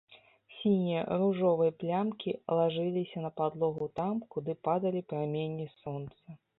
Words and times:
Сінія, 0.53 1.01
ружовыя 1.23 1.75
плямкі 1.83 2.35
лажыліся 2.61 3.17
на 3.29 3.33
падлогу 3.39 3.93
там, 4.03 4.13
куды 4.35 4.61
падалі 4.69 5.09
праменні 5.15 5.67
сонца. 5.81 6.41